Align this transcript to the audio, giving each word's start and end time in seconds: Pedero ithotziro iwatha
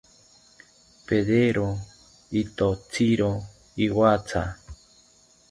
Pedero 1.07 1.65
ithotziro 2.41 3.29
iwatha 3.85 4.43